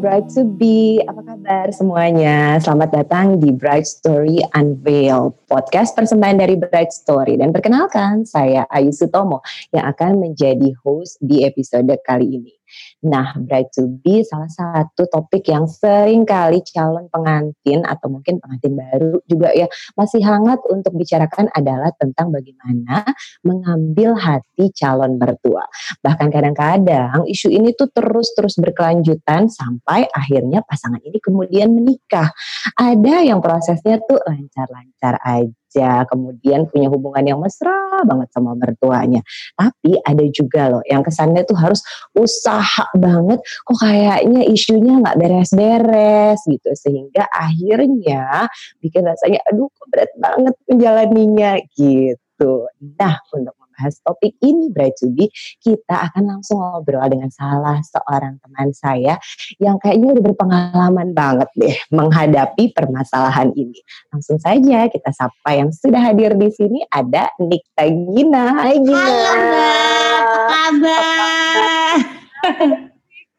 [0.00, 2.56] Bright to be, apa kabar semuanya?
[2.56, 7.36] Selamat datang di Bright Story Unveil, podcast persembahan dari Bright Story.
[7.36, 9.44] Dan perkenalkan, saya Ayu Sutomo
[9.76, 12.59] yang akan menjadi host di episode kali ini.
[13.06, 18.74] Nah, bright to be salah satu topik yang sering kali calon pengantin atau mungkin pengantin
[18.76, 23.06] baru juga ya masih hangat untuk bicarakan adalah tentang bagaimana
[23.46, 25.64] mengambil hati calon mertua.
[26.02, 32.34] Bahkan kadang-kadang isu ini tuh terus-terus berkelanjutan sampai akhirnya pasangan ini kemudian menikah.
[32.74, 39.22] Ada yang prosesnya tuh lancar-lancar aja aja, kemudian punya hubungan yang mesra banget sama mertuanya.
[39.54, 41.78] Tapi ada juga loh yang kesannya tuh harus
[42.18, 48.50] usaha banget, kok kayaknya isunya nggak beres-beres gitu, sehingga akhirnya
[48.82, 52.66] bikin rasanya, aduh kok berat banget menjalaninya gitu.
[52.98, 55.32] Nah untuk membahas topik ini Bright to Be,
[55.64, 59.16] kita akan langsung ngobrol dengan salah seorang teman saya
[59.56, 63.80] yang kayaknya udah berpengalaman banget deh menghadapi permasalahan ini.
[64.12, 68.60] Langsung saja kita sapa yang sudah hadir di sini ada Nikta Gina.
[68.60, 69.00] Hai Gina.
[69.00, 69.72] Halo Mbak,
[70.20, 71.96] apa kabar?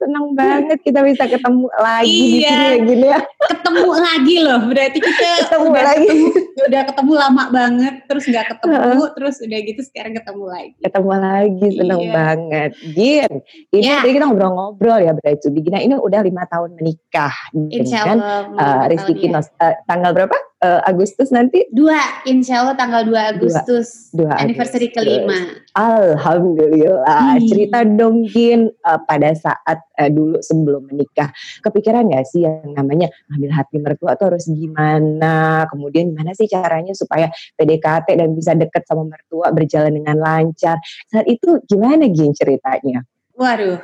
[0.02, 3.20] Senang banget kita bisa ketemu lagi iya, di sini ya gini ya.
[3.54, 6.08] Ketemu lagi loh, berarti kita ketemu udah lagi.
[6.10, 9.10] Ketemu, udah ketemu lama banget, terus nggak ketemu, uh.
[9.14, 10.74] terus udah gitu sekarang ketemu lagi.
[10.82, 12.14] Ketemu lagi, seneng iya.
[12.14, 12.70] banget.
[12.98, 13.32] Gin,
[13.70, 14.02] ini yeah.
[14.02, 18.20] tadi kita ngobrol-ngobrol ya berarti Gina ini udah lima tahun menikah Insya dengan
[18.58, 19.54] uh, Rizky Kinos.
[19.62, 20.51] Uh, tanggal berapa?
[20.62, 21.66] Uh, Agustus nanti?
[21.74, 21.98] Dua,
[22.30, 24.14] insya Allah tanggal 2 Agustus.
[24.14, 25.02] 2, 2 anniversary Agustus.
[25.02, 25.40] kelima.
[25.74, 27.42] Alhamdulillah.
[27.42, 27.48] Hmm.
[27.50, 31.34] Cerita dong Gin uh, pada saat uh, dulu sebelum menikah.
[31.66, 35.66] Kepikiran gak sih yang namanya ngambil hati mertua tuh harus gimana?
[35.68, 40.78] Kemudian gimana sih caranya supaya PDKT dan bisa deket sama mertua berjalan dengan lancar?
[41.10, 43.04] Saat itu gimana Gin ceritanya?
[43.36, 43.82] Waduh.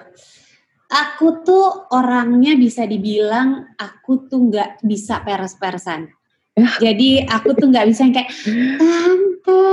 [0.87, 6.16] Aku tuh orangnya bisa dibilang aku tuh nggak bisa peres-peresan.
[6.85, 8.31] Jadi aku tuh nggak bisa yang kayak
[8.81, 9.65] tante,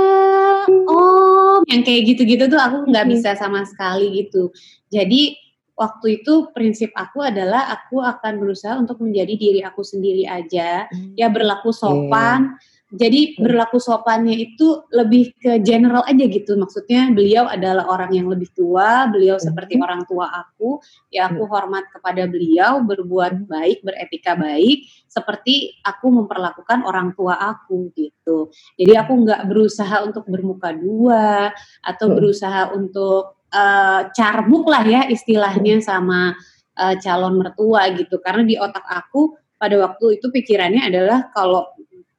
[0.85, 4.53] om, yang kayak gitu-gitu tuh aku nggak bisa sama sekali gitu.
[4.93, 5.33] Jadi
[5.75, 10.85] waktu itu prinsip aku adalah aku akan berusaha untuk menjadi diri aku sendiri aja,
[11.17, 12.53] ya berlaku sopan.
[12.53, 13.41] Yeah jadi hmm.
[13.41, 16.53] berlaku sopannya itu lebih ke general aja gitu.
[16.53, 19.85] Maksudnya beliau adalah orang yang lebih tua, beliau seperti hmm.
[19.85, 20.77] orang tua aku,
[21.09, 21.51] ya aku hmm.
[21.51, 28.53] hormat kepada beliau, berbuat baik, beretika baik, seperti aku memperlakukan orang tua aku gitu.
[28.77, 31.49] Jadi aku nggak berusaha untuk bermuka dua
[31.81, 36.37] atau berusaha untuk uh, carbuk lah ya istilahnya sama
[36.77, 38.21] uh, calon mertua gitu.
[38.21, 41.74] Karena di otak aku pada waktu itu pikirannya adalah kalau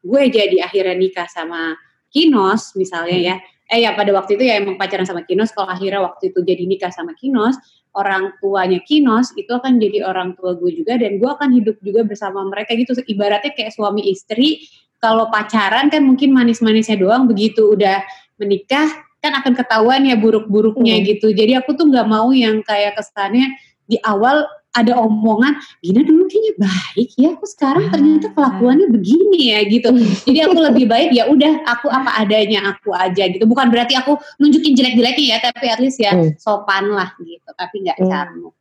[0.07, 1.75] gue jadi akhirnya nikah sama
[2.07, 3.37] Kinos misalnya ya.
[3.67, 5.51] Eh ya pada waktu itu ya emang pacaran sama Kinos.
[5.51, 7.59] Kalau akhirnya waktu itu jadi nikah sama Kinos
[7.99, 12.07] orang tuanya Kinos itu akan jadi orang tua gue juga dan gue akan hidup juga
[12.07, 12.95] bersama mereka gitu.
[12.95, 14.63] Ibaratnya kayak suami istri
[15.03, 18.01] kalau pacaran kan mungkin manis-manisnya doang begitu udah
[18.39, 18.89] menikah
[19.21, 21.05] kan akan ketahuan ya buruk-buruknya hmm.
[21.11, 21.29] gitu.
[21.35, 23.57] Jadi aku tuh nggak mau yang kayak kesannya
[23.89, 24.47] di awal
[24.77, 29.89] ada omongan Gina dulu kayaknya baik ya aku sekarang ternyata kelakuannya begini ya gitu
[30.29, 34.21] jadi aku lebih baik ya udah aku apa adanya aku aja gitu bukan berarti aku
[34.37, 36.37] nunjukin jelek-jeleknya ya tapi at least ya hmm.
[36.37, 38.11] sopan lah gitu tapi nggak hmm.
[38.11, 38.55] carmuk.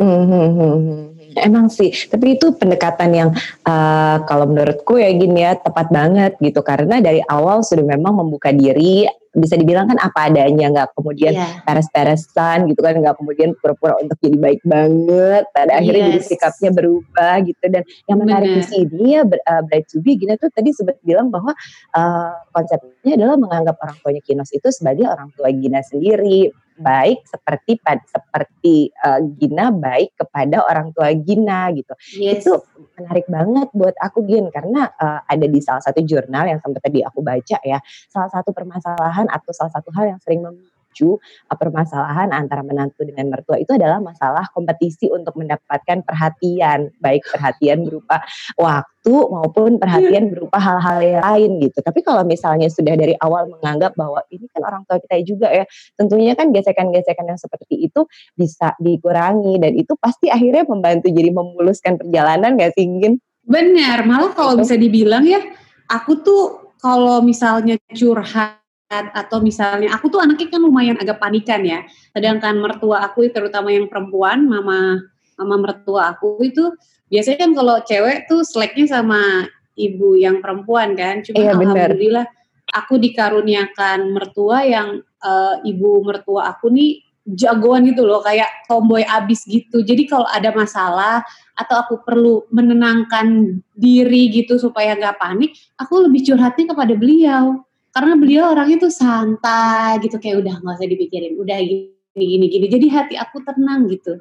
[0.00, 1.04] Hmm, hmm, hmm, hmm.
[1.36, 3.30] Emang sih, tapi itu pendekatan yang
[3.68, 8.48] uh, kalau menurutku ya gini ya tepat banget gitu karena dari awal sudah memang membuka
[8.48, 11.62] diri bisa dibilang kan apa adanya nggak kemudian yeah.
[11.62, 15.78] peres-peresan gitu kan nggak kemudian pura-pura untuk jadi baik banget pada yes.
[15.78, 20.18] akhirnya jadi sikapnya berubah gitu dan yang menarik di sini ya uh, Bright to be
[20.18, 21.54] Gina tuh tadi sempat bilang bahwa
[21.94, 27.76] uh, konsepnya adalah menganggap orang tuanya Kinos itu sebagai orang tua Gina sendiri baik seperti
[28.08, 31.92] seperti uh, Gina baik kepada orang tua Gina gitu.
[32.16, 32.42] Yes.
[32.42, 32.64] Itu
[32.96, 37.04] menarik banget buat aku Gin karena uh, ada di salah satu jurnal yang sempat tadi
[37.04, 37.78] aku baca ya.
[38.08, 43.32] Salah satu permasalahan atau salah satu hal yang sering memicu uh, permasalahan antara menantu dengan
[43.32, 48.20] mertua itu adalah masalah kompetisi untuk mendapatkan perhatian, baik perhatian berupa
[48.60, 51.80] waktu maupun perhatian berupa hal-hal yang lain gitu.
[51.80, 55.64] Tapi kalau misalnya sudah dari awal menganggap bahwa ini kan orang tua kita juga ya,
[55.96, 58.04] tentunya kan gesekan-gesekan yang seperti itu
[58.36, 63.22] bisa dikurangi dan itu pasti akhirnya membantu jadi memuluskan perjalanan gak sih Ingin?
[63.46, 64.62] Benar, malah kalau gitu.
[64.66, 65.40] bisa dibilang ya,
[65.88, 66.42] aku tuh
[66.80, 68.59] kalau misalnya curhat
[68.90, 71.86] atau misalnya aku tuh anaknya kan lumayan agak panikan ya.
[72.10, 74.98] Sedangkan mertua aku terutama yang perempuan, mama
[75.40, 76.68] mama mertua aku itu
[77.08, 79.48] biasanya kan kalau cewek tuh seleknya sama
[79.80, 82.76] ibu yang perempuan kan cuma iya, alhamdulillah bener.
[82.76, 89.48] aku dikaruniakan mertua yang uh, ibu mertua aku nih jagoan gitu loh kayak tomboy abis
[89.48, 91.24] gitu jadi kalau ada masalah
[91.56, 98.14] atau aku perlu menenangkan diri gitu supaya nggak panik aku lebih curhatnya kepada beliau karena
[98.18, 102.86] beliau orangnya tuh santai gitu kayak udah nggak usah dipikirin udah gini gini gini jadi
[102.90, 104.18] hati aku tenang gitu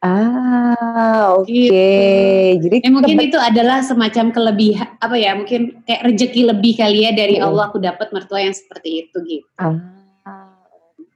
[0.00, 1.44] Ah, oke.
[1.44, 2.56] Okay.
[2.56, 2.72] Gitu.
[2.72, 5.36] Jadi ya, mungkin itu adalah semacam kelebihan apa ya?
[5.36, 9.44] Mungkin kayak rezeki lebih kali ya dari Allah aku dapat mertua yang seperti itu gitu.
[9.60, 9.99] Ah.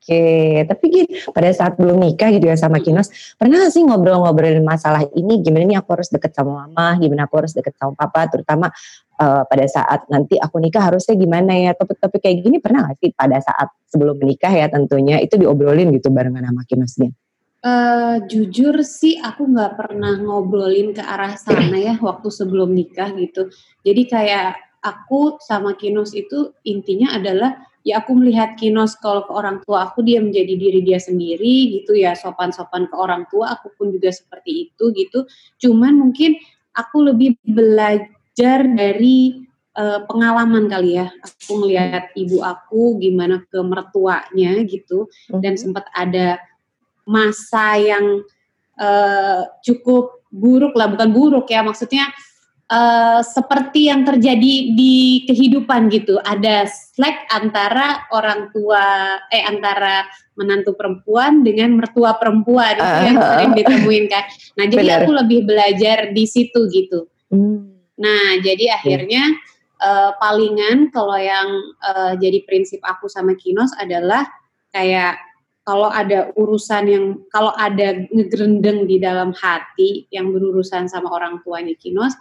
[0.05, 3.09] Oke, tapi gitu, pada saat belum nikah gitu ya sama Kinos,
[3.41, 7.57] pernah sih ngobrol-ngobrolin masalah ini, gimana nih aku harus deket sama mama, gimana aku harus
[7.57, 8.69] deket sama papa, terutama
[9.17, 13.17] uh, pada saat nanti aku nikah harusnya gimana ya, topik-topik kayak gini pernah gak sih
[13.17, 17.09] pada saat sebelum menikah ya tentunya, itu diobrolin gitu barengan sama Kinosnya?
[17.65, 23.49] Uh, jujur sih aku nggak pernah ngobrolin ke arah sana ya waktu sebelum nikah gitu.
[23.81, 29.61] Jadi kayak aku sama Kinos itu intinya adalah ya aku melihat Kinos kalau ke orang
[29.63, 32.17] tua aku dia menjadi diri dia sendiri gitu ya.
[32.17, 35.29] Sopan-sopan ke orang tua aku pun juga seperti itu gitu.
[35.61, 36.41] Cuman mungkin
[36.73, 39.45] aku lebih belajar dari
[39.77, 41.13] uh, pengalaman kali ya.
[41.13, 45.07] Aku melihat ibu aku gimana ke mertuanya gitu.
[45.29, 45.61] Dan mhm.
[45.61, 46.41] sempat ada
[47.05, 48.25] masa yang
[48.81, 50.89] uh, cukup buruk lah.
[50.89, 52.09] Bukan buruk ya maksudnya
[52.71, 56.21] uh, seperti yang terjadi di kehidupan gitu.
[56.23, 60.07] Ada slack antara orang tua eh antara
[60.39, 64.25] menantu perempuan dengan mertua perempuan itu uh, yang sering ditemuin kan.
[64.61, 65.01] Nah, jadi benar.
[65.05, 67.07] aku lebih belajar di situ gitu.
[67.31, 67.75] Hmm.
[67.95, 69.23] Nah, jadi akhirnya
[69.79, 71.49] uh, palingan kalau yang
[71.83, 74.27] uh, jadi prinsip aku sama Kinos adalah
[74.75, 75.23] kayak
[75.65, 81.73] kalau ada urusan yang kalau ada ngegrendeng di dalam hati yang berurusan sama orang tuanya
[81.81, 82.13] Kinos,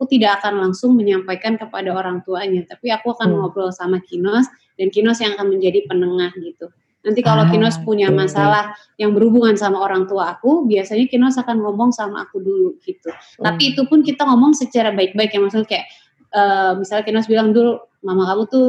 [0.00, 3.36] aku tidak akan langsung menyampaikan kepada orang tuanya, tapi aku akan hmm.
[3.36, 4.48] ngobrol sama Kinos
[4.80, 6.72] dan Kinos yang akan menjadi penengah gitu.
[7.04, 11.60] Nanti kalau ah, Kinos punya masalah yang berhubungan sama orang tua aku, biasanya Kinos akan
[11.60, 13.12] ngomong sama aku dulu gitu.
[13.12, 13.44] Hmm.
[13.52, 15.86] Tapi itu pun kita ngomong secara baik-baik ya, maksudnya kayak
[16.32, 18.68] uh, misalnya Kinos bilang dulu, mama kamu tuh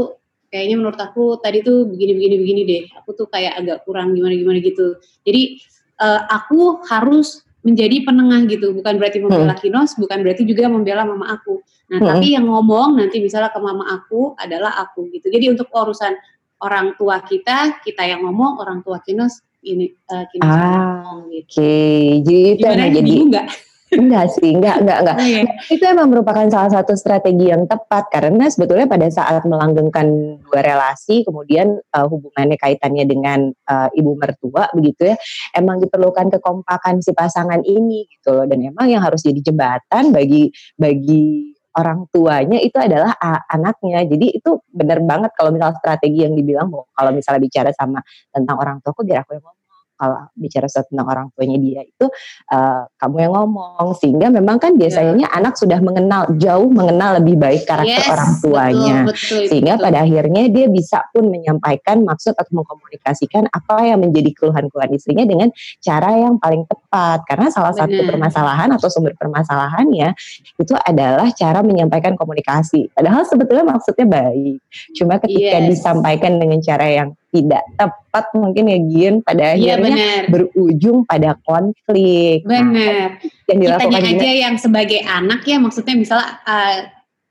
[0.51, 2.83] kayaknya menurut aku tadi tuh begini begini deh.
[2.99, 4.99] Aku tuh kayak agak kurang gimana gimana gitu.
[5.23, 5.63] Jadi
[6.03, 9.61] uh, aku harus menjadi penengah gitu bukan berarti membela hmm.
[9.61, 11.61] Kinos bukan berarti juga membela mama aku
[11.93, 12.07] nah hmm.
[12.09, 16.17] tapi yang ngomong nanti misalnya ke mama aku adalah aku gitu jadi untuk urusan
[16.61, 21.47] orang tua kita kita yang ngomong orang tua Kinos ini uh, Kinos ah, ngomong gitu
[21.47, 22.01] oke okay.
[22.25, 23.13] jadi itu Gimana, jadi
[23.91, 25.17] enggak sih, enggak, enggak, enggak.
[25.19, 25.43] Oh, iya.
[25.67, 31.27] Itu emang merupakan salah satu strategi yang tepat karena sebetulnya pada saat melanggengkan dua relasi,
[31.27, 35.15] kemudian uh, hubungannya kaitannya dengan uh, ibu mertua begitu ya,
[35.55, 38.45] emang diperlukan kekompakan si pasangan ini gitu loh.
[38.47, 43.15] Dan emang yang harus jadi jembatan bagi bagi orang tuanya itu adalah
[43.47, 44.03] anaknya.
[44.03, 48.59] Jadi itu benar banget kalau misalnya strategi yang dibilang bahwa kalau misalnya bicara sama tentang
[48.59, 49.60] orang tua, kok biar aku yang ngomong
[50.01, 52.09] kalau bicara tentang orang tuanya dia itu
[52.49, 55.37] uh, kamu yang ngomong sehingga memang kan biasanya yeah.
[55.37, 59.85] anak sudah mengenal jauh mengenal lebih baik karakter yes, orang tuanya betul, betul, sehingga betul.
[59.85, 65.53] pada akhirnya dia bisa pun menyampaikan maksud atau mengkomunikasikan apa yang menjadi keluhan-keluhan istrinya dengan
[65.77, 67.85] cara yang paling tepat karena salah Bener.
[67.85, 70.17] satu permasalahan atau sumber permasalahannya
[70.57, 74.57] itu adalah cara menyampaikan komunikasi padahal sebetulnya maksudnya baik
[74.97, 75.69] cuma ketika yes.
[75.77, 82.43] disampaikan dengan cara yang tidak tepat mungkin ya Gin pada iya, akhirnya berujung pada konflik.
[82.43, 82.67] Benar.
[82.67, 83.07] Nah,
[83.47, 86.79] yang dilakukan Kitanya aja yang sebagai anak ya maksudnya misalnya uh,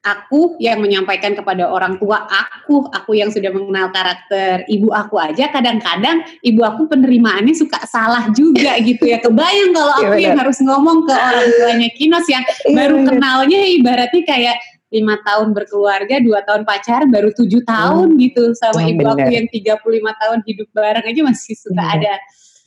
[0.00, 5.52] aku yang menyampaikan kepada orang tua aku, aku yang sudah mengenal karakter ibu aku aja
[5.52, 9.21] kadang-kadang ibu aku penerimaannya suka salah juga gitu ya.
[9.21, 12.97] Kebayang kalau iya, aku ya, yang harus ngomong ke orang tuanya Kinos yang iya, baru
[13.04, 14.57] kenalnya ibaratnya kayak
[14.90, 18.18] lima tahun berkeluarga, dua tahun pacar, baru tujuh tahun hmm.
[18.26, 19.23] gitu sama oh, ibu bener.
[19.23, 21.94] aku yang 35 tahun hidup bareng aja masih suka bener.
[22.02, 22.12] ada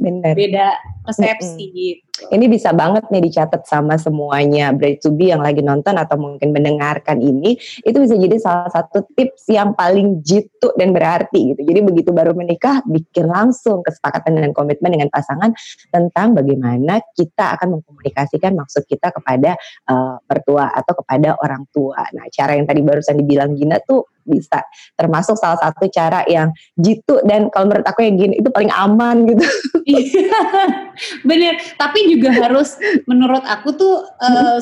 [0.02, 0.34] Bener.
[0.34, 0.68] beda
[1.06, 1.78] persepsi mm -hmm.
[1.78, 2.14] gitu.
[2.30, 6.54] Ini bisa banget nih dicatat sama semuanya Bright to be yang lagi nonton atau mungkin
[6.54, 11.62] mendengarkan ini, itu bisa jadi salah satu tips yang paling jitu dan berarti gitu.
[11.66, 15.58] Jadi begitu baru menikah, bikin langsung kesepakatan dan komitmen dengan pasangan
[15.90, 19.58] tentang bagaimana kita akan mengkomunikasikan maksud kita kepada
[19.90, 22.06] uh, mertua atau kepada orang tua.
[22.14, 24.64] Nah, cara yang tadi barusan dibilang Gina tuh bisa
[24.98, 26.50] termasuk salah satu cara yang
[26.80, 29.46] jitu dan kalau menurut aku yang gini itu paling aman gitu.
[29.84, 30.32] Iya.
[31.28, 34.60] Bener, tapi juga harus menurut aku tuh uh,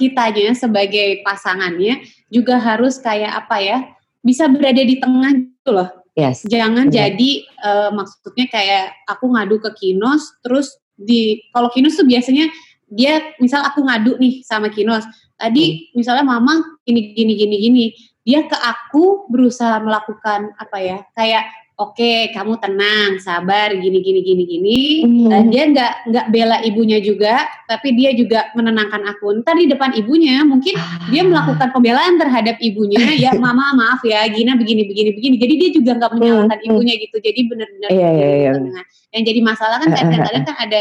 [0.00, 2.00] kitanya sebagai pasangannya
[2.32, 3.78] juga harus kayak apa ya?
[4.24, 5.88] Bisa berada di tengah gitu loh.
[6.16, 6.44] Yes.
[6.48, 7.12] Jangan yeah.
[7.12, 7.30] jadi
[7.62, 12.50] uh, maksudnya kayak aku ngadu ke Kinos terus di kalau Kinos tuh biasanya
[12.90, 15.06] dia misal aku ngadu nih sama Kinos
[15.38, 15.96] tadi hmm.
[15.96, 17.84] misalnya mama gini gini gini gini
[18.20, 21.44] dia ke aku berusaha melakukan apa ya kayak
[21.80, 25.28] oke okay, kamu tenang sabar gini gini gini gini hmm.
[25.32, 29.96] dan dia nggak nggak bela ibunya juga tapi dia juga menenangkan aku ntar di depan
[29.96, 31.08] ibunya mungkin ah.
[31.08, 35.70] dia melakukan pembelaan terhadap ibunya ya mama maaf ya Gina begini begini begini jadi dia
[35.72, 36.68] juga nggak menyalahkan hmm.
[36.68, 38.84] ibunya gitu jadi benar-benar yeah, yeah, yeah.
[39.16, 40.80] yang jadi masalah kan kadang-kadang kan ada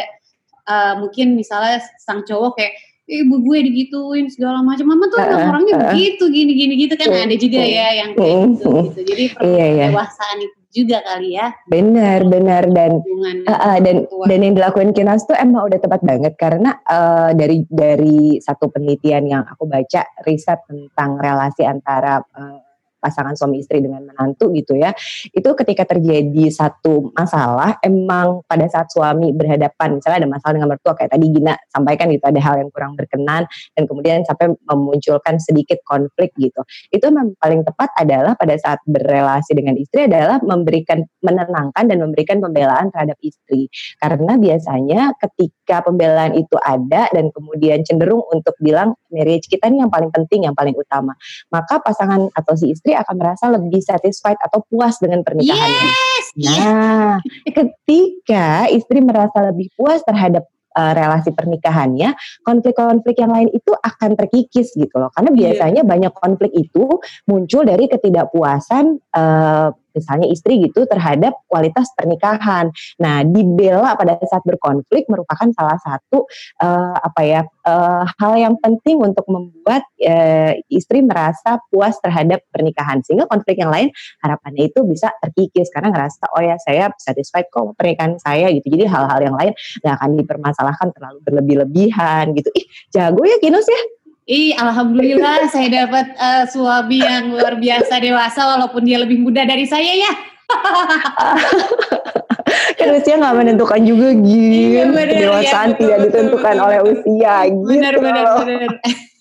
[0.67, 2.75] uh, mungkin misalnya sang cowok kayak
[3.09, 4.85] ibu gue digituin segala macam.
[4.85, 7.09] Mama tuh uh, orangnya uh, begitu gini gini gitu kan.
[7.09, 9.01] Uh, ada juga uh, ya yang kayak uh, gitu, gitu.
[9.09, 9.87] Jadi iya, iya.
[9.89, 11.47] itu juga kali ya.
[11.65, 12.63] Benar benar.
[12.69, 14.25] Dan uh, uh, dan tua.
[14.29, 16.33] dan yang dilakukan Kinas tuh emang udah tepat banget.
[16.37, 22.58] Karena uh, dari dari satu penelitian yang aku baca riset tentang relasi antara uh,
[22.99, 24.93] pasangan suami istri dengan menantu gitu ya
[25.31, 30.93] itu ketika terjadi satu masalah emang pada saat suami berhadapan misalnya ada masalah dengan mertua
[30.93, 35.79] kayak tadi Gina sampaikan gitu ada hal yang kurang berkenan dan kemudian sampai memunculkan sedikit
[35.87, 36.61] konflik gitu.
[36.93, 42.37] Itu memang paling tepat adalah pada saat berrelasi dengan istri adalah memberikan menenangkan dan memberikan
[42.43, 43.71] pembelaan terhadap istri.
[43.97, 49.91] Karena biasanya ketika pembelaan itu ada dan kemudian cenderung untuk bilang marriage kita ini yang
[49.91, 51.17] paling penting yang paling utama.
[51.49, 55.89] Maka pasangan atau si istri istri akan merasa lebih satisfied atau puas dengan pernikahannya.
[55.93, 63.69] Yes, nah, ketika istri merasa lebih puas terhadap uh, relasi pernikahannya, konflik-konflik yang lain itu
[63.77, 65.13] akan terkikis gitu loh.
[65.13, 65.37] Karena iya.
[65.37, 65.89] biasanya yeah.
[65.93, 66.97] banyak konflik itu
[67.29, 72.69] muncul dari ketidakpuasan uh, misalnya istri gitu terhadap kualitas pernikahan.
[73.01, 76.25] Nah, dibela pada saat berkonflik merupakan salah satu
[76.61, 83.01] uh, apa ya uh, hal yang penting untuk membuat uh, istri merasa puas terhadap pernikahan
[83.05, 83.89] sehingga konflik yang lain
[84.23, 88.69] harapannya itu bisa terkikis karena ngerasa oh ya saya satisfied kok pernikahan saya gitu.
[88.71, 92.49] Jadi hal-hal yang lain nggak akan dipermasalahkan terlalu berlebih-lebihan gitu.
[92.55, 93.98] Ih, jago ya Kinus ya.
[94.29, 99.65] Ih, alhamdulillah saya dapat uh, suami yang luar biasa dewasa walaupun dia lebih muda dari
[99.65, 100.13] saya ya.
[102.77, 104.85] kan usia nggak menentukan juga gitu.
[104.85, 107.69] Iya, Kedewasaan ya, tidak ditentukan betul, oleh usia gitu.
[107.73, 108.71] Benar, benar, benar.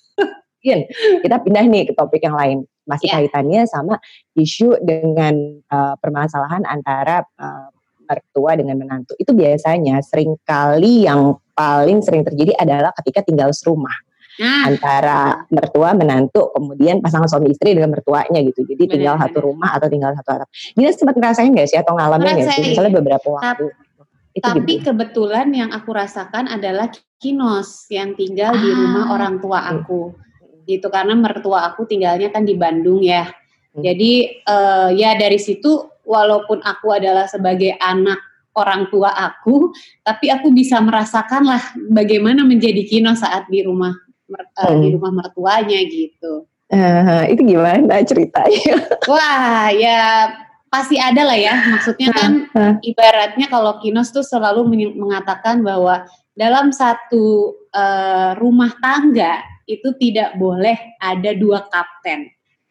[0.69, 0.81] Gin,
[1.25, 2.69] kita pindah nih ke topik yang lain.
[2.85, 3.25] Masih yeah.
[3.25, 3.97] kaitannya sama
[4.37, 5.33] isu dengan
[5.73, 7.73] uh, permasalahan antara uh,
[8.05, 9.17] mertua dengan menantu.
[9.17, 14.05] Itu biasanya sering kali yang paling sering terjadi adalah ketika tinggal serumah
[14.39, 14.71] nah.
[14.71, 15.21] antara
[15.53, 19.25] mertua menantu kemudian pasangan suami istri dengan mertuanya gitu jadi bener, tinggal bener.
[19.29, 22.63] satu rumah atau tinggal satu atap Gina sempat ngerasain gak sih atau ngalamin gak sih
[22.75, 23.65] misalnya beberapa waktu
[24.37, 24.85] itu tapi gitu.
[24.93, 28.61] kebetulan yang aku rasakan adalah kinos yang tinggal ah.
[28.63, 30.15] di rumah orang tua aku
[30.69, 33.27] gitu karena mertua aku tinggalnya kan di Bandung ya
[33.75, 33.83] hmm.
[33.83, 34.13] jadi
[34.47, 38.29] uh, ya dari situ walaupun aku adalah sebagai anak
[38.59, 39.71] orang tua aku,
[40.03, 41.63] tapi aku bisa merasakan lah
[41.95, 43.95] bagaimana menjadi Kino saat di rumah
[44.31, 44.81] uh, hmm.
[44.85, 46.45] di rumah mertuanya gitu.
[46.69, 48.77] Uh, itu gimana ceritanya?
[49.11, 50.29] Wah, ya
[50.69, 51.55] pasti ada lah ya.
[51.73, 52.75] Maksudnya kan uh, uh.
[52.85, 56.05] ibaratnya kalau Kinos tuh selalu mengatakan bahwa
[56.37, 62.29] dalam satu uh, rumah tangga itu tidak boleh ada dua kapten.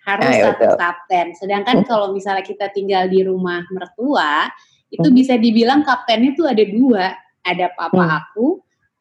[0.08, 0.78] Harus Ayo, satu betul.
[0.80, 1.28] kapten.
[1.36, 1.88] Sedangkan hmm.
[1.90, 4.48] kalau misalnya kita tinggal di rumah mertua,
[4.88, 5.18] itu hmm.
[5.18, 7.06] bisa dibilang kaptennya tuh ada dua.
[7.48, 8.18] Ada papa hmm.
[8.24, 8.48] aku,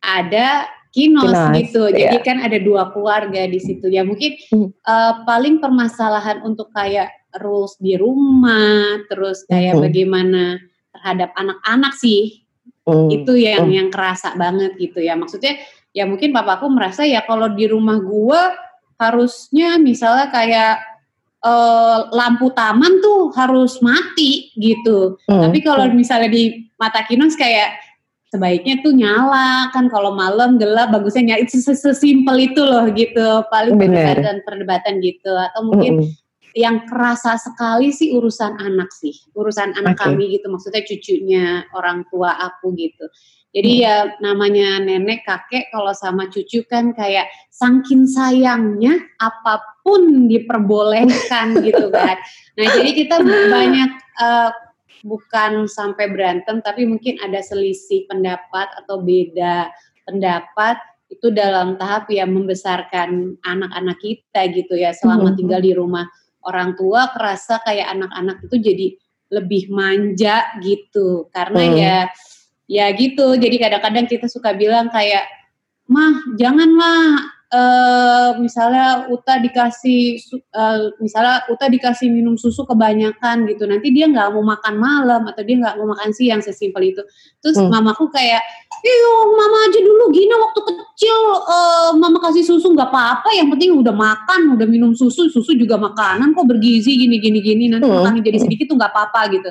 [0.03, 1.93] ada kinos, kinos gitu.
[1.93, 2.09] Yeah.
[2.09, 3.93] Jadi kan ada dua keluarga di situ.
[3.93, 4.81] Ya mungkin hmm.
[4.81, 9.85] uh, paling permasalahan untuk kayak rules di rumah, terus kayak hmm.
[9.85, 10.43] bagaimana
[10.97, 12.41] terhadap anak-anak sih.
[12.89, 13.13] Hmm.
[13.13, 13.77] Itu yang hmm.
[13.77, 15.13] yang kerasa banget gitu ya.
[15.13, 15.61] Maksudnya
[15.93, 18.57] ya mungkin papaku merasa ya kalau di rumah gua
[18.97, 20.81] harusnya misalnya kayak
[21.45, 25.21] uh, lampu taman tuh harus mati gitu.
[25.29, 25.45] Hmm.
[25.45, 27.86] Tapi kalau misalnya di mata kinos kayak
[28.31, 33.79] sebaiknya tuh nyala kan kalau malam gelap bagusnya nyala itu sesimpel itu loh gitu paling
[33.79, 36.13] perdebatan perdebatan gitu atau mungkin mm -hmm.
[36.59, 40.11] yang kerasa sekali sih urusan anak sih urusan anak okay.
[40.11, 43.07] kami gitu maksudnya cucunya orang tua aku gitu
[43.57, 43.83] jadi hmm.
[43.89, 51.89] ya namanya nenek kakek kalau sama cucu kan kayak sangkin sayangnya apa pun diperbolehkan gitu
[51.89, 52.21] kan.
[52.57, 53.21] Nah jadi kita
[53.53, 54.49] banyak uh,
[55.07, 59.71] bukan sampai berantem tapi mungkin ada selisih pendapat atau beda
[60.03, 65.39] pendapat itu dalam tahap yang membesarkan anak-anak kita gitu ya selama mm-hmm.
[65.39, 66.11] tinggal di rumah
[66.43, 68.87] orang tua kerasa kayak anak-anak itu jadi
[69.31, 71.75] lebih manja gitu karena mm.
[71.79, 71.99] ya
[72.67, 75.23] ya gitu jadi kadang-kadang kita suka bilang kayak
[75.87, 77.23] mah janganlah
[77.53, 80.19] uh, misalnya Uta dikasih
[80.55, 85.43] uh, misalnya Uta dikasih minum susu kebanyakan gitu nanti dia nggak mau makan malam atau
[85.47, 87.03] dia nggak mau makan siang sesimpel itu
[87.43, 87.71] terus hmm.
[87.71, 88.43] mamaku kayak
[88.83, 93.75] iyo mama aja dulu gini waktu kecil uh, mama kasih susu nggak apa-apa yang penting
[93.77, 97.95] udah makan udah minum susu susu juga makanan kok bergizi gini gini gini nanti hmm.
[98.03, 99.51] makannya jadi sedikit tuh nggak apa-apa gitu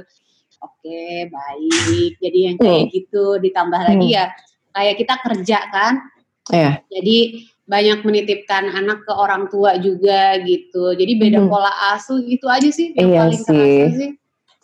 [0.64, 2.92] oke okay, baik jadi yang kayak hmm.
[2.92, 3.90] gitu ditambah hmm.
[3.94, 4.25] lagi ya
[4.75, 5.94] kayak kita kerja kan
[6.52, 6.74] yeah.
[6.92, 11.50] jadi banyak menitipkan anak ke orang tua juga gitu jadi beda hmm.
[11.50, 13.48] pola asuh gitu aja sih yang iya paling sih.
[13.50, 14.12] terasa sih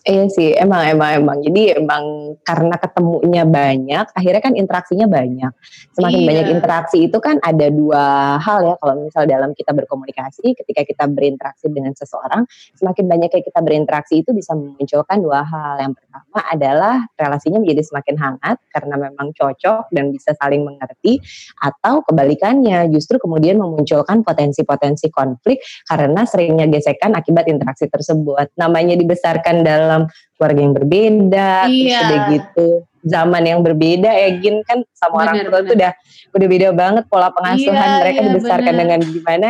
[0.02, 1.38] Iya sih, emang emang emang.
[1.46, 5.54] Jadi emang karena ketemunya banyak, akhirnya kan interaksinya banyak.
[5.94, 6.28] Semakin iya.
[6.34, 8.76] banyak interaksi itu kan ada dua hal ya.
[8.82, 12.50] Kalau misal dalam kita berkomunikasi, ketika kita berinteraksi dengan seseorang,
[12.82, 15.86] semakin banyak kayak kita berinteraksi itu bisa memunculkan dua hal.
[15.86, 21.22] Yang pertama adalah relasinya menjadi semakin hangat karena memang cocok dan bisa saling mengerti,
[21.62, 28.50] atau kebalikannya justru kemudian memunculkan potensi-potensi konflik karena seringnya gesekan akibat interaksi tersebut.
[28.58, 30.04] Namanya dibesarkan dalam dalam
[30.40, 31.76] keluarga yang berbeda, iya.
[31.76, 32.68] terus udah gitu
[33.06, 35.92] zaman yang berbeda ya Gin kan sama bener, orang tua tuh udah
[36.38, 38.82] udah beda banget pola pengasuhan iya, mereka iya, dibesarkan bener.
[38.86, 39.50] dengan gimana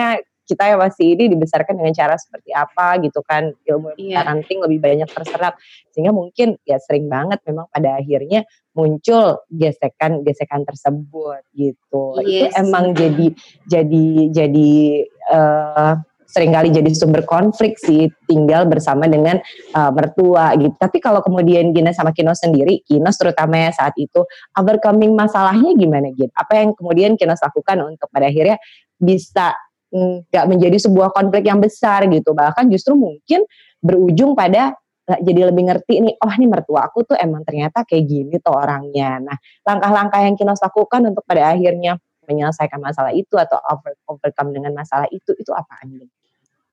[0.52, 4.20] kita ya masih ini dibesarkan dengan cara seperti apa gitu kan ilmu iya.
[4.20, 5.56] parenting lebih banyak terserap
[5.96, 8.44] sehingga mungkin ya sering banget memang pada akhirnya
[8.76, 12.52] muncul gesekan-gesekan tersebut gitu yes.
[12.52, 13.28] itu emang jadi
[13.68, 14.72] jadi jadi
[15.32, 15.94] uh,
[16.32, 19.38] sering kali jadi sumber konflik sih tinggal bersama dengan
[19.76, 20.72] uh, mertua gitu.
[20.80, 24.24] Tapi kalau kemudian Gina sama Kino sendiri, Kino terutama ya saat itu
[24.56, 26.32] overcoming masalahnya gimana Gina?
[26.40, 28.56] Apa yang kemudian Kino lakukan untuk pada akhirnya
[28.96, 29.52] bisa
[29.92, 32.32] mm, nggak menjadi sebuah konflik yang besar gitu.
[32.32, 33.44] Bahkan justru mungkin
[33.84, 34.80] berujung pada
[35.20, 39.20] jadi lebih ngerti nih, oh nih mertua aku tuh emang ternyata kayak gini tuh orangnya.
[39.20, 44.72] Nah, langkah-langkah yang Kino lakukan untuk pada akhirnya menyelesaikan masalah itu atau over, overcome dengan
[44.72, 46.21] masalah itu itu apaan gitu?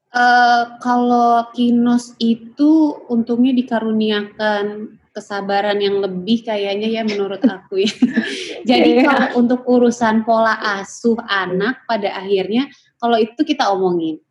[0.09, 7.93] Uh, kalau Kinos itu untungnya dikaruniakan kesabaran yang lebih kayaknya ya menurut aku ya.
[8.71, 9.05] Jadi yeah.
[9.05, 12.71] kalau untuk urusan pola asuh anak pada akhirnya
[13.03, 14.23] kalau itu kita omongin.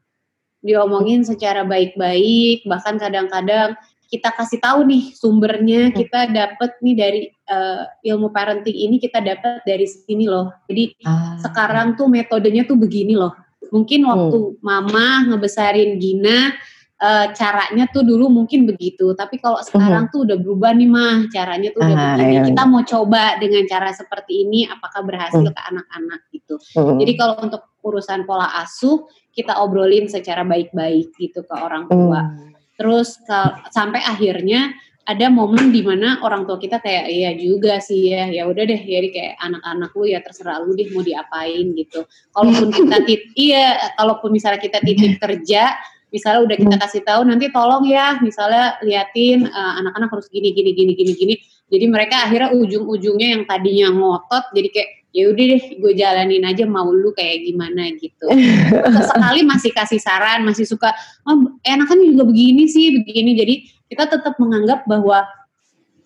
[0.65, 5.95] Diomongin secara baik-baik, bahkan kadang-kadang kita kasih tahu nih sumbernya hmm.
[5.99, 10.49] kita dapat nih dari uh, ilmu parenting ini kita dapat dari sini loh.
[10.65, 11.37] Jadi ah.
[11.37, 13.35] sekarang tuh metodenya tuh begini loh
[13.69, 14.09] Mungkin hmm.
[14.09, 14.55] waktu hmm.
[14.61, 16.53] mama ngebesarin Gina
[17.01, 20.13] uh, caranya tuh dulu mungkin begitu, tapi kalau sekarang hmm.
[20.13, 22.33] tuh udah berubah nih mah caranya tuh udah ah, begini.
[22.33, 22.41] Iya.
[22.53, 25.53] Kita mau coba dengan cara seperti ini apakah berhasil hmm.
[25.53, 26.55] ke anak-anak gitu.
[26.77, 26.97] Hmm.
[26.97, 32.25] Jadi kalau untuk urusan pola asuh kita obrolin secara baik-baik gitu ke orang tua.
[32.25, 32.57] Hmm.
[32.77, 33.39] Terus ke,
[33.73, 34.73] sampai akhirnya
[35.07, 38.81] ada momen di mana orang tua kita kayak iya juga sih ya ya udah deh
[38.83, 42.03] jadi kayak anak-anak lu ya terserah lu deh mau diapain gitu.
[42.35, 45.79] Kalaupun kita tit iya kalaupun misalnya kita titip kerja
[46.11, 50.75] misalnya udah kita kasih tahu nanti tolong ya misalnya liatin uh, anak-anak harus gini gini
[50.75, 51.35] gini gini gini.
[51.67, 56.67] Jadi mereka akhirnya ujung-ujungnya yang tadinya ngotot jadi kayak ya udah deh gue jalanin aja
[56.67, 58.27] mau lu kayak gimana gitu.
[59.07, 60.91] Sekali masih kasih saran masih suka
[61.23, 63.31] oh enakan juga begini sih begini.
[63.39, 63.55] Jadi
[63.87, 65.27] kita tetap menganggap bahwa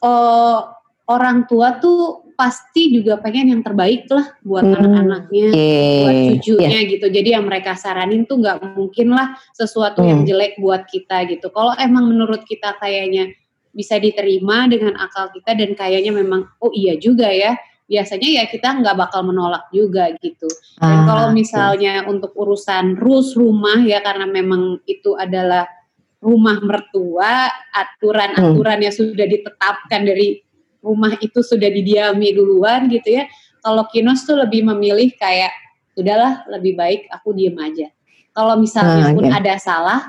[0.02, 0.60] uh,
[1.10, 4.74] orang tua tuh pasti juga pengen yang terbaik lah buat hmm.
[4.74, 6.02] anak-anaknya, yeah.
[6.02, 6.90] buat cucunya yeah.
[6.90, 7.06] gitu.
[7.14, 10.10] Jadi yang mereka saranin tuh nggak mungkin lah sesuatu hmm.
[10.10, 11.54] yang jelek buat kita gitu.
[11.54, 13.30] Kalau emang menurut kita kayaknya
[13.72, 17.54] bisa diterima dengan akal kita dan kayaknya memang oh iya juga ya.
[17.86, 20.48] Biasanya ya kita nggak bakal menolak juga gitu.
[20.80, 22.10] Dan ah, kalau misalnya okay.
[22.10, 25.68] untuk urusan rules rumah ya karena memang itu adalah
[26.22, 28.86] rumah mertua, aturan-aturan hmm.
[28.86, 30.38] yang sudah ditetapkan dari
[30.86, 33.26] rumah itu sudah didiami duluan gitu ya.
[33.62, 35.54] Kalau Kinos tuh lebih memilih kayak
[35.98, 37.90] udahlah lebih baik aku diem aja.
[38.32, 40.02] Kalau misalnya ah, pun ada salah,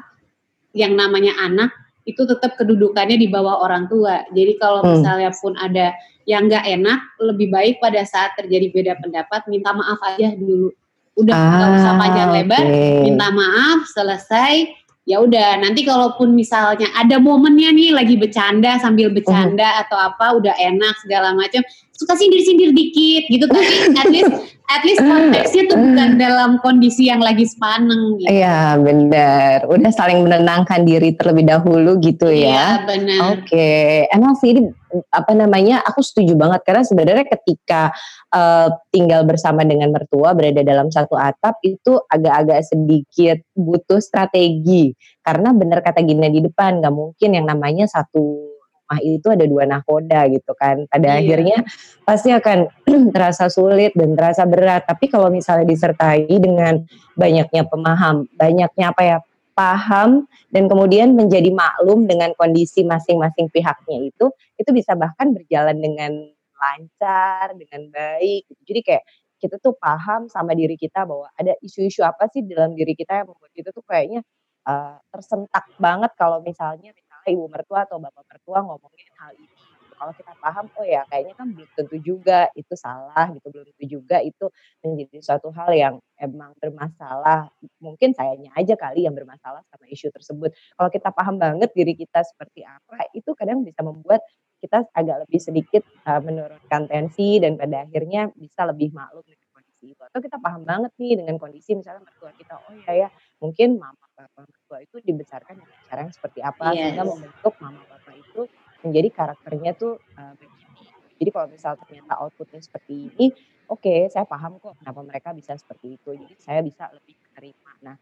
[0.76, 1.72] yang namanya anak
[2.06, 4.22] itu tetap kedudukannya di bawah orang tua.
[4.30, 4.90] Jadi kalau hmm.
[5.00, 5.96] misalnya pun ada
[6.28, 10.70] yang nggak enak, lebih baik pada saat terjadi beda pendapat minta maaf aja dulu.
[11.18, 13.00] Udah nggak ah, usah panjang lebar, okay.
[13.04, 19.82] minta maaf, selesai ya udah nanti kalaupun misalnya ada momennya nih lagi bercanda sambil bercanda
[19.82, 21.58] atau apa udah enak segala macam
[21.90, 23.66] suka sindir-sindir dikit gitu tapi
[23.98, 24.32] at least
[24.70, 28.30] at least konteksnya tuh bukan dalam kondisi yang lagi sepaneng gitu.
[28.30, 29.68] Iya benar.
[29.68, 32.48] Udah saling menenangkan diri terlebih dahulu gitu ya.
[32.48, 33.18] Iya benar.
[33.36, 33.52] Oke.
[33.52, 33.90] Okay.
[34.14, 34.72] Emang sih ini
[35.08, 35.80] apa namanya?
[35.88, 37.92] Aku setuju banget karena sebenarnya ketika
[38.32, 44.92] uh, tinggal bersama dengan mertua berada dalam satu atap itu agak-agak sedikit butuh strategi
[45.24, 48.52] karena benar kata Gina di depan nggak mungkin yang namanya satu
[48.92, 50.84] rumah itu ada dua nakoda gitu kan.
[50.92, 51.20] Pada iya.
[51.24, 51.56] akhirnya
[52.04, 52.68] pasti akan
[53.16, 54.84] terasa sulit dan terasa berat.
[54.84, 56.84] Tapi kalau misalnya disertai dengan
[57.16, 59.16] banyaknya pemaham, banyaknya apa ya
[59.52, 66.12] paham dan kemudian menjadi maklum dengan kondisi masing-masing pihaknya itu, itu bisa bahkan berjalan dengan
[66.56, 68.48] lancar, dengan baik.
[68.48, 68.62] Gitu.
[68.68, 69.04] Jadi kayak
[69.42, 73.28] kita tuh paham sama diri kita bahwa ada isu-isu apa sih dalam diri kita yang
[73.34, 74.22] membuat kita tuh kayaknya
[74.70, 79.71] uh, tersentak banget kalau misalnya misalnya ibu mertua atau bapak mertua ngomongin hal ini
[80.02, 83.84] kalau kita paham oh ya kayaknya kan belum tentu juga itu salah gitu belum tentu
[83.86, 84.50] juga itu
[84.82, 87.54] menjadi suatu hal yang emang bermasalah.
[87.78, 90.50] Mungkin sayanya aja kali yang bermasalah sama isu tersebut.
[90.74, 94.26] Kalau kita paham banget diri kita seperti apa itu kadang bisa membuat
[94.58, 99.94] kita agak lebih sedikit uh, menurunkan tensi dan pada akhirnya bisa lebih maklum dengan kondisi
[99.94, 100.02] itu.
[100.02, 103.08] Atau kita paham banget nih dengan kondisi misalnya mertua kita oh ya ya
[103.42, 106.78] mungkin mama bapak mertua itu dibesarkan dengan cara yang seperti apa yes.
[106.78, 108.42] sehingga membentuk mama bapak itu
[108.82, 110.84] menjadi karakternya tuh uh, begini.
[111.22, 113.26] Jadi kalau misal ternyata outputnya seperti ini,
[113.70, 116.10] oke okay, saya paham kok kenapa mereka bisa seperti itu.
[116.14, 117.70] Jadi saya bisa lebih menerima.
[117.86, 117.96] Nah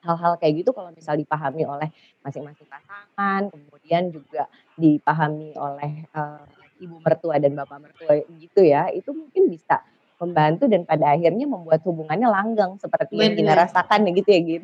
[0.00, 1.88] hal-hal kayak gitu kalau misal dipahami oleh
[2.24, 6.40] masing-masing pasangan, kemudian juga dipahami oleh uh,
[6.80, 9.84] ibu mertua dan bapak mertua gitu ya, itu mungkin bisa
[10.20, 13.24] membantu dan pada akhirnya membuat hubungannya langgang seperti Bener.
[13.24, 14.62] yang kita rasakan gitu ya Gin.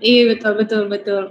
[0.00, 1.22] Iya betul betul betul.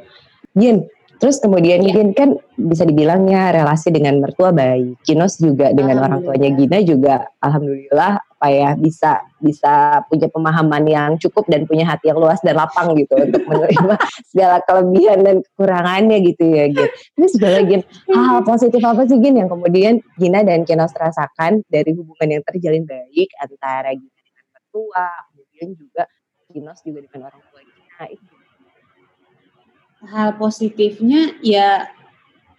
[0.58, 1.94] Gin, Terus kemudian ya.
[1.98, 5.02] Gin kan bisa dibilangnya relasi dengan mertua baik.
[5.02, 11.12] Kinos juga dengan orang tuanya Gina juga alhamdulillah apa ya bisa bisa punya pemahaman yang
[11.18, 13.98] cukup dan punya hati yang luas dan lapang gitu untuk menerima
[14.30, 16.90] segala kelebihan dan kekurangannya gitu ya Gin.
[17.18, 17.82] Terus juga Gin,
[18.14, 22.86] hal positif apa sih Gin yang kemudian Gina dan Kinos rasakan dari hubungan yang terjalin
[22.86, 26.04] baik antara Gina dengan mertua, kemudian juga
[26.54, 28.37] Kinos juga dengan orang tua Gina itu
[30.06, 31.90] hal positifnya ya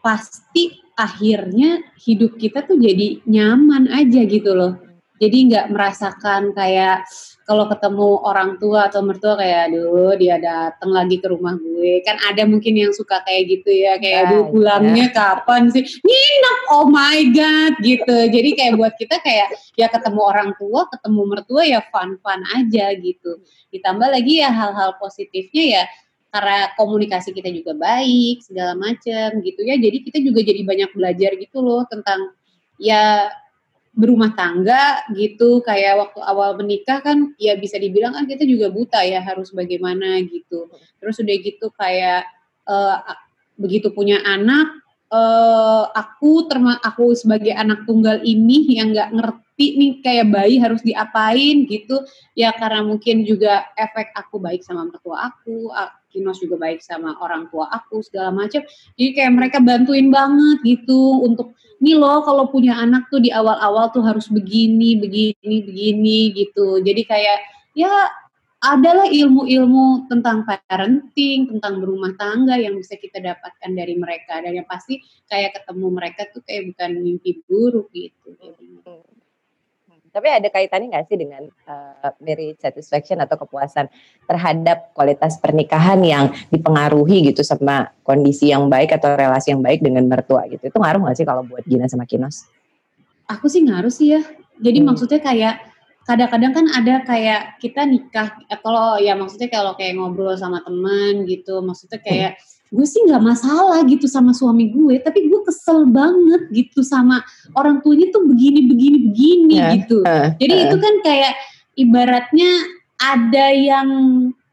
[0.02, 4.74] pasti akhirnya hidup kita tuh jadi nyaman aja gitu loh.
[5.18, 7.02] Jadi nggak merasakan kayak
[7.42, 12.06] kalau ketemu orang tua atau mertua kayak aduh dia datang lagi ke rumah gue.
[12.06, 15.14] Kan ada mungkin yang suka kayak gitu ya, kayak aduh pulangnya ya.
[15.14, 15.82] kapan sih?
[15.82, 18.16] Nginep, oh my god gitu.
[18.30, 23.42] Jadi kayak buat kita kayak ya ketemu orang tua, ketemu mertua ya fun-fun aja gitu.
[23.74, 25.82] Ditambah lagi ya hal-hal positifnya ya
[26.28, 29.80] karena komunikasi kita juga baik segala macam gitu ya.
[29.80, 32.36] Jadi kita juga jadi banyak belajar gitu loh tentang
[32.76, 33.32] ya
[33.96, 35.64] berumah tangga gitu.
[35.64, 40.20] Kayak waktu awal menikah kan ya bisa dibilang kan kita juga buta ya harus bagaimana
[40.28, 40.68] gitu.
[41.00, 42.28] Terus udah gitu kayak
[42.68, 43.00] uh,
[43.56, 44.68] begitu punya anak
[45.12, 50.84] uh, aku terma aku sebagai anak tunggal ini yang nggak ngerti nih kayak bayi harus
[50.84, 52.04] diapain gitu.
[52.36, 55.72] Ya karena mungkin juga efek aku baik sama mertua aku
[56.18, 58.66] Kinos juga baik sama orang tua aku segala macam.
[58.98, 63.94] Jadi kayak mereka bantuin banget gitu untuk nih loh kalau punya anak tuh di awal-awal
[63.94, 66.82] tuh harus begini, begini, begini gitu.
[66.82, 67.38] Jadi kayak
[67.78, 68.10] ya
[68.58, 74.66] adalah ilmu-ilmu tentang parenting, tentang berumah tangga yang bisa kita dapatkan dari mereka dan yang
[74.66, 74.98] pasti
[75.30, 78.34] kayak ketemu mereka tuh kayak bukan mimpi buruk gitu.
[80.18, 83.86] Tapi ada kaitannya nggak sih dengan uh, marriage satisfaction atau kepuasan
[84.26, 90.10] terhadap kualitas pernikahan yang dipengaruhi gitu sama kondisi yang baik atau relasi yang baik dengan
[90.10, 90.66] mertua gitu?
[90.66, 92.50] Itu ngaruh nggak sih kalau buat Gina sama Kinos?
[93.30, 94.26] Aku sih ngaruh sih ya.
[94.58, 94.86] Jadi hmm.
[94.90, 95.62] maksudnya kayak
[96.02, 101.30] kadang-kadang kan ada kayak kita nikah eh, kalau ya maksudnya kalau kayak ngobrol sama teman
[101.30, 105.88] gitu maksudnya kayak hmm gue sih nggak masalah gitu sama suami gue tapi gue kesel
[105.88, 107.24] banget gitu sama
[107.56, 110.62] orang tuanya tuh begini begini begini uh, gitu uh, jadi uh.
[110.68, 111.32] itu kan kayak
[111.80, 112.50] ibaratnya
[112.98, 113.88] ada yang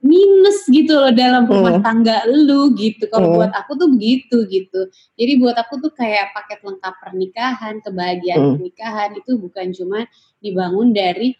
[0.05, 1.83] minus gitu loh dalam rumah uh.
[1.83, 3.35] tangga lu gitu kalau uh.
[3.41, 8.51] buat aku tuh begitu gitu jadi buat aku tuh kayak paket lengkap pernikahan kebahagiaan uh.
[8.55, 9.99] pernikahan itu bukan cuma
[10.39, 11.33] dibangun dari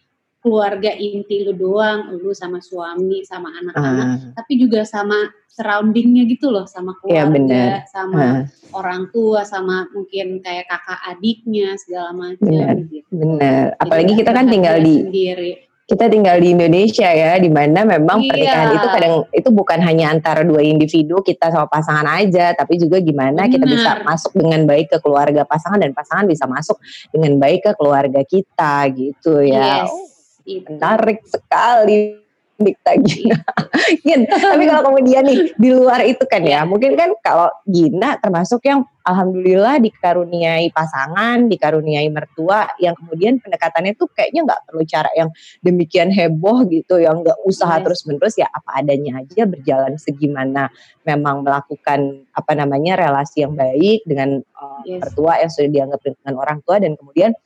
[0.46, 4.30] keluarga inti lu doang, lu sama suami, sama anak-anak, uh.
[4.38, 8.40] tapi juga sama surroundingnya gitu loh, sama iya, keluarga, ya, sama uh.
[8.70, 12.46] orang tua, sama mungkin kayak kakak adiknya segala macam.
[12.46, 13.10] Bener, gitu.
[13.10, 13.74] bener.
[13.82, 15.52] Apalagi Jadi kita kan tinggal di sendiri.
[15.86, 18.30] kita tinggal di Indonesia ya, di mana memang iya.
[18.30, 23.02] pernikahan itu kadang itu bukan hanya antara dua individu kita sama pasangan aja, tapi juga
[23.02, 23.58] gimana Bener.
[23.58, 26.78] kita bisa masuk dengan baik ke keluarga pasangan dan pasangan bisa masuk
[27.10, 29.82] dengan baik ke keluarga kita gitu ya.
[29.82, 30.14] Yes.
[30.46, 33.36] Menarik sekali Dikta Gina.
[34.04, 38.64] Gin, tapi kalau kemudian nih di luar itu kan ya, mungkin kan kalau Gina termasuk
[38.64, 45.28] yang alhamdulillah dikaruniai pasangan, dikaruniai mertua yang kemudian pendekatannya tuh kayaknya nggak perlu cara yang
[45.60, 47.84] demikian heboh gitu, yang nggak usaha yes.
[47.84, 50.72] terus-menerus ya apa adanya aja berjalan segimana
[51.04, 55.04] memang melakukan apa namanya relasi yang baik dengan uh, yes.
[55.04, 57.36] mertua yang sudah dianggap dengan orang tua dan kemudian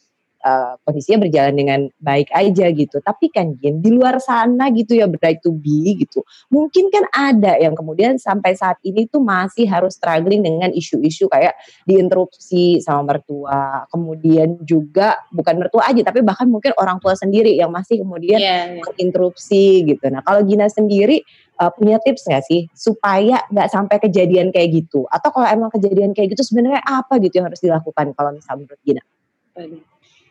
[0.45, 3.01] uh, kondisinya berjalan dengan baik aja gitu.
[3.01, 6.25] Tapi kan Gin, di luar sana gitu ya bright to be gitu.
[6.53, 11.57] Mungkin kan ada yang kemudian sampai saat ini tuh masih harus struggling dengan isu-isu kayak
[11.85, 13.85] diinterupsi sama mertua.
[13.93, 18.81] Kemudian juga bukan mertua aja tapi bahkan mungkin orang tua sendiri yang masih kemudian yeah,
[18.81, 18.95] yeah.
[19.01, 20.05] interupsi gitu.
[20.09, 21.23] Nah, kalau Gina sendiri
[21.61, 25.05] uh, punya tips nggak sih supaya nggak sampai kejadian kayak gitu?
[25.13, 28.81] Atau kalau emang kejadian kayak gitu sebenarnya apa gitu yang harus dilakukan kalau misalnya menurut
[28.83, 29.03] Gina?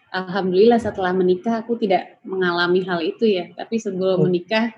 [0.10, 3.50] Alhamdulillah setelah menikah aku tidak mengalami hal itu ya.
[3.54, 4.26] Tapi sebelum hmm.
[4.26, 4.74] menikah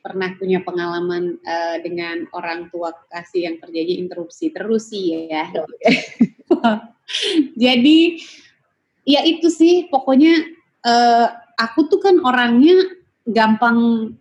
[0.00, 5.52] pernah punya pengalaman uh, dengan orang tua kasih yang terjadi interupsi terus sih ya.
[7.62, 7.98] Jadi
[9.04, 10.46] ya itu sih pokoknya
[10.86, 11.26] uh,
[11.60, 12.96] aku tuh kan orangnya
[13.28, 14.12] gampang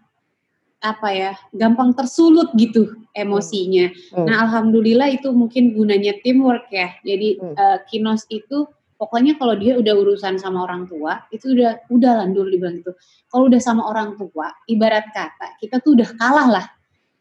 [0.80, 3.92] apa ya gampang tersulut gitu emosinya.
[4.16, 4.28] Hmm.
[4.28, 6.96] Nah alhamdulillah itu mungkin gunanya teamwork ya.
[7.04, 7.56] Jadi hmm.
[7.56, 8.68] uh, kinos itu
[9.00, 12.92] pokoknya kalau dia udah urusan sama orang tua itu udah udah landul dibilang gitu.
[13.32, 16.66] Kalau udah sama orang tua ibarat kata kita tuh udah kalah lah.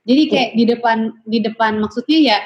[0.03, 0.59] Jadi kayak hmm.
[0.59, 2.39] di depan di depan maksudnya ya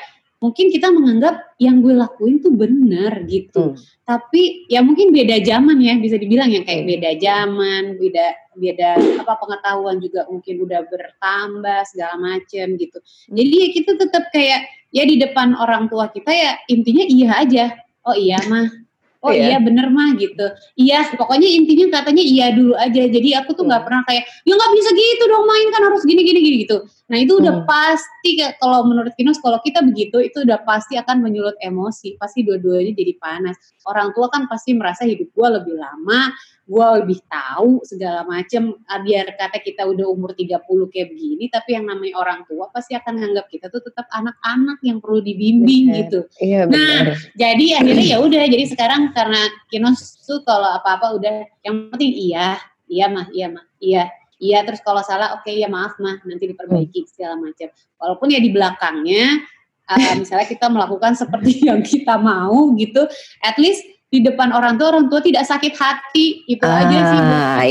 [0.43, 3.73] mungkin kita menganggap yang gue lakuin tuh benar gitu.
[3.73, 3.81] Hmm.
[4.05, 8.91] Tapi ya mungkin beda zaman ya bisa dibilang yang kayak beda zaman, beda beda
[9.25, 12.99] apa pengetahuan juga mungkin udah bertambah segala macem gitu.
[13.33, 17.67] Jadi ya kita tetap kayak ya di depan orang tua kita ya intinya iya aja.
[18.03, 18.82] Oh iya mah
[19.23, 20.47] oh iya, iya bener mah gitu.
[20.75, 23.03] Iya pokoknya intinya katanya iya dulu aja.
[23.07, 23.89] Jadi aku tuh nggak hmm.
[23.89, 26.77] pernah kayak ya nggak bisa gitu dong main kan harus gini gini gini gitu.
[27.07, 27.67] Nah itu udah hmm.
[27.71, 32.19] pasti kalau menurut Kinos kalau kita begitu itu udah pasti akan menyulut emosi.
[32.19, 33.55] Pasti dua-duanya jadi panas.
[33.87, 36.35] Orang tua kan pasti merasa hidup gue lebih lama
[36.73, 41.77] gue lebih tahu segala macem ah, biar kata kita udah umur 30 kayak begini tapi
[41.77, 45.99] yang namanya orang tua pasti akan menganggap kita tuh tetap anak-anak yang perlu dibimbing bener.
[46.09, 46.21] gitu.
[46.41, 51.93] Iya, nah jadi akhirnya ya udah jadi sekarang karena Kinos tuh kalau apa-apa udah yang
[51.93, 52.57] penting iya
[52.89, 54.05] iya mah iya mah iya
[54.41, 57.69] iya terus kalau salah oke okay, ya maaf mah nanti diperbaiki segala macam
[58.01, 59.45] walaupun ya di belakangnya
[59.93, 63.05] uh, misalnya kita melakukan seperti yang kita mau gitu
[63.45, 66.45] at least di depan orang tua orang tua tidak sakit hati.
[66.45, 67.21] Itu ah, aja sih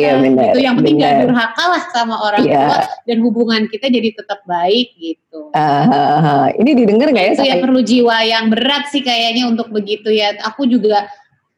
[0.01, 2.57] iya benar, gitu yang penting gak durhaka lah sama orang yeah.
[2.65, 5.53] tua dan hubungan kita jadi tetap baik gitu.
[5.53, 10.09] Uh, ini didengar nggak ya itu ya perlu jiwa yang berat sih kayaknya untuk begitu
[10.09, 10.33] ya.
[10.49, 11.05] Aku juga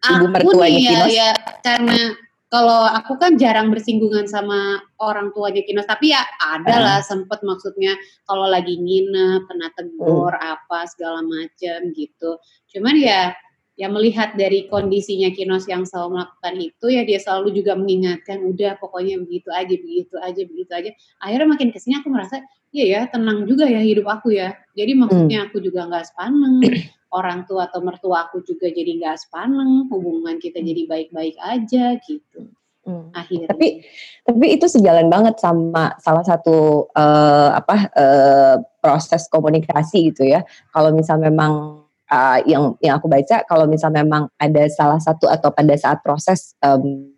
[0.04, 1.30] Ibu aku nih ya, ya
[1.63, 2.12] karena
[2.52, 5.88] kalau aku kan jarang bersinggungan sama orang tuanya Kinos.
[5.88, 7.06] Tapi ya ada lah uh.
[7.08, 7.96] sempet maksudnya
[8.28, 10.60] kalau lagi nginep kena tegur uh.
[10.60, 12.36] apa segala macem gitu.
[12.67, 13.32] Cuman ya
[13.73, 18.77] ya melihat dari kondisinya Kinos yang selalu melakukan itu ya dia selalu juga mengingatkan udah
[18.77, 22.38] pokoknya begitu aja begitu aja begitu aja akhirnya makin ke sini aku merasa
[22.69, 25.47] iya ya tenang juga ya hidup aku ya jadi maksudnya hmm.
[25.49, 26.55] aku juga nggak sepaneng
[27.17, 30.67] orang tua atau mertua aku juga jadi nggak sepaneng hubungan kita hmm.
[30.69, 32.49] jadi baik-baik aja gitu
[32.83, 33.15] Hmm.
[33.15, 33.47] Akhirnya.
[33.47, 33.79] Tapi
[34.27, 40.43] tapi itu sejalan banget sama salah satu uh, apa uh, proses komunikasi gitu ya.
[40.75, 41.83] Kalau misal memang
[42.13, 46.54] uh, yang yang aku baca kalau misal memang ada salah satu atau pada saat proses
[46.62, 47.10] um,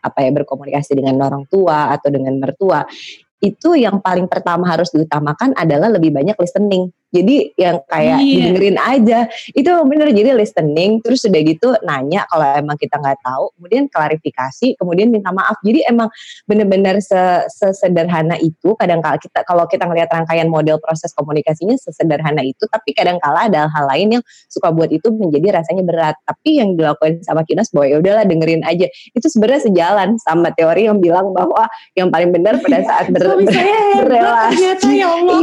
[0.00, 2.86] apa ya berkomunikasi dengan orang tua atau dengan mertua
[3.42, 8.38] itu yang paling pertama harus diutamakan adalah lebih banyak listening jadi yang kayak yeah.
[8.38, 9.18] didengerin aja.
[9.50, 14.78] Itu bener jadi listening terus udah gitu nanya kalau emang kita nggak tahu kemudian klarifikasi
[14.78, 15.58] kemudian minta maaf.
[15.66, 16.06] Jadi emang
[16.46, 17.02] bener-bener
[17.50, 22.94] sesederhana itu kadang kala kita kalau kita ngelihat rangkaian model proses komunikasinya sesederhana itu tapi
[22.94, 26.16] kadang kala ada hal lain yang suka buat itu menjadi rasanya berat.
[26.22, 28.86] Tapi yang dilakukan sama Kinas bahwa ya udahlah dengerin aja.
[29.10, 31.66] Itu sebenarnya sejalan sama teori yang bilang bahwa
[31.98, 33.50] yang paling benar pada saat ber, ber,
[33.98, 34.94] berrelasi.
[34.94, 35.38] ya Allah,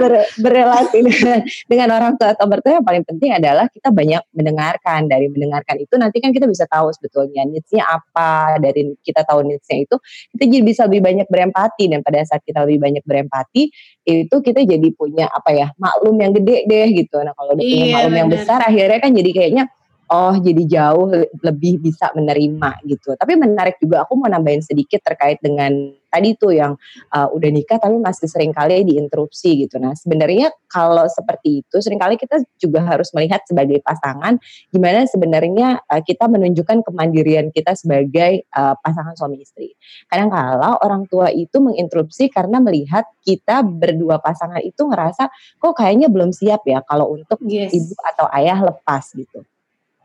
[0.00, 1.38] ber, berrelasi relasi dengan,
[1.70, 5.10] dengan orang tua atau mertua yang paling penting adalah kita banyak mendengarkan.
[5.10, 8.62] Dari mendengarkan itu nanti kan kita bisa tahu sebetulnya needs-nya apa.
[8.62, 9.96] Dari kita tahu needs-nya itu
[10.36, 13.74] kita jadi bisa lebih banyak berempati dan pada saat kita lebih banyak berempati
[14.06, 17.18] itu kita jadi punya apa ya maklum yang gede deh gitu.
[17.18, 18.20] Nah kalau udah punya iya, maklum bener.
[18.22, 19.64] yang besar akhirnya kan jadi kayaknya
[20.10, 21.06] oh jadi jauh
[21.40, 23.14] lebih bisa menerima gitu.
[23.14, 25.70] Tapi menarik juga aku mau nambahin sedikit terkait dengan
[26.10, 26.74] tadi tuh yang
[27.14, 29.78] uh, udah nikah tapi masih sering kali diinterupsi gitu.
[29.78, 34.36] Nah sebenarnya kalau seperti itu sering kali kita juga harus melihat sebagai pasangan
[34.74, 39.78] gimana sebenarnya uh, kita menunjukkan kemandirian kita sebagai uh, pasangan suami istri.
[40.10, 45.30] Kadang kala orang tua itu menginterupsi karena melihat kita berdua pasangan itu ngerasa
[45.62, 47.70] kok kayaknya belum siap ya kalau untuk yes.
[47.70, 49.46] ibu atau ayah lepas gitu.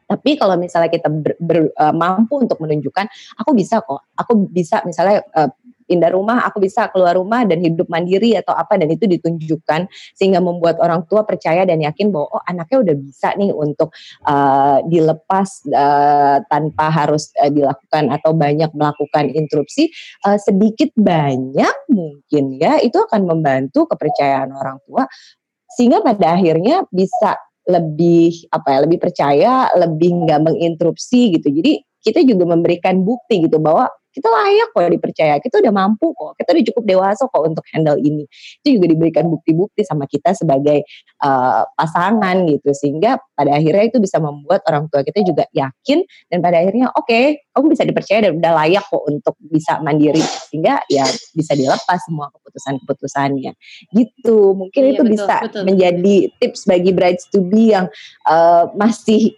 [0.06, 3.10] Tapi kalau misalnya kita ber, ber, uh, mampu untuk menunjukkan
[3.42, 5.50] aku bisa kok, aku bisa misalnya uh,
[5.86, 9.88] pindah rumah aku bisa keluar rumah dan hidup mandiri atau apa dan itu ditunjukkan
[10.18, 13.94] sehingga membuat orang tua percaya dan yakin bahwa oh anaknya udah bisa nih untuk
[14.26, 19.94] uh, dilepas uh, tanpa harus uh, dilakukan atau banyak melakukan interupsi.
[20.26, 25.06] Uh, sedikit banyak mungkin ya itu akan membantu kepercayaan orang tua
[25.78, 31.50] sehingga pada akhirnya bisa lebih apa ya lebih percaya lebih nggak menginterupsi gitu.
[31.50, 36.40] Jadi kita juga memberikan bukti gitu bahwa kita layak kok dipercaya, kita udah mampu kok,
[36.40, 38.24] kita udah cukup dewasa kok untuk handle ini.
[38.64, 40.88] Itu juga diberikan bukti-bukti sama kita sebagai
[41.20, 46.40] uh, pasangan gitu, sehingga pada akhirnya itu bisa membuat orang tua kita juga yakin dan
[46.40, 50.80] pada akhirnya oke, okay, kamu bisa dipercaya dan udah layak kok untuk bisa mandiri, sehingga
[50.88, 51.04] ya
[51.36, 53.52] bisa dilepas semua keputusan-keputusannya.
[53.92, 55.64] Gitu, mungkin iya, itu betul, bisa betul.
[55.68, 57.92] menjadi tips bagi brides to be yang
[58.24, 59.36] uh, masih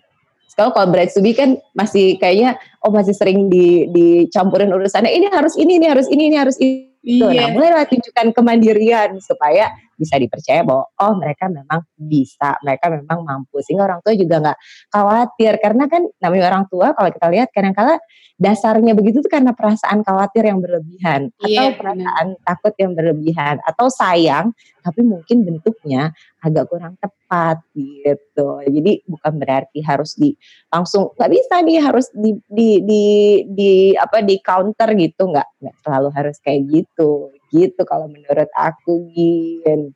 [0.58, 5.30] kalau kalau brides to be kan masih kayaknya oh masih sering di dicampurin urusannya ini
[5.30, 6.90] harus ini ini harus ini ini harus itu.
[7.08, 7.48] Iya.
[7.48, 13.60] Nah, mulai tunjukkan kemandirian supaya bisa dipercaya bahwa oh mereka memang bisa, mereka memang mampu.
[13.66, 14.60] Sehingga orang tua juga nggak
[14.94, 15.54] khawatir.
[15.58, 17.98] Karena kan namanya orang tua kalau kita lihat kadang-kala
[18.38, 21.34] dasarnya begitu tuh karena perasaan khawatir yang berlebihan.
[21.42, 22.46] Yeah, atau perasaan bener.
[22.46, 23.56] takut yang berlebihan.
[23.66, 24.54] Atau sayang
[24.86, 28.62] tapi mungkin bentuknya agak kurang tepat gitu.
[28.64, 30.32] Jadi bukan berarti harus di
[30.72, 33.04] langsung nggak bisa nih harus di di di,
[33.52, 35.34] di apa di counter gitu.
[35.34, 39.94] Nggak nggak selalu harus kayak gitu gitu kalau menurut aku gin.